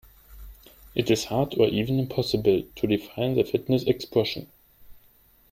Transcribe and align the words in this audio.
It 0.95 1.11
is 1.11 1.25
hard 1.25 1.53
or 1.59 1.67
even 1.67 1.99
impossible 1.99 2.63
to 2.75 2.87
define 2.87 3.35
the 3.35 3.43
fitness 3.43 3.83
expression. 3.83 4.49